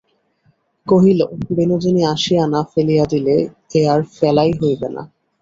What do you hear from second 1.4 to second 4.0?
বিনোদিনী আসিয়া না ফেলিয়া দিলে, ও আর